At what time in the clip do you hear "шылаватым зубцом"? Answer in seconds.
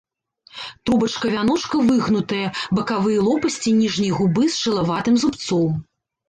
4.63-5.71